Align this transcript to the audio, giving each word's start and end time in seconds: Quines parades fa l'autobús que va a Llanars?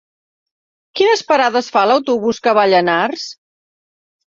Quines 1.01 1.21
parades 1.29 1.71
fa 1.77 1.85
l'autobús 1.93 2.43
que 2.49 2.59
va 2.63 2.67
a 2.67 2.75
Llanars? 2.77 3.33